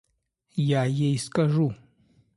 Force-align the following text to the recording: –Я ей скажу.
–Я 0.55 0.85
ей 0.85 1.15
скажу. 1.19 1.75